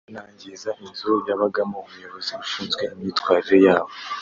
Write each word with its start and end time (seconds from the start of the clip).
banangiza 0.07 0.69
inzu 0.83 1.11
yabagamo 1.27 1.77
umuyobozi 1.87 2.31
ushinzwe 2.43 2.83
imyitwarire 2.93 3.57
yabo 3.67 3.91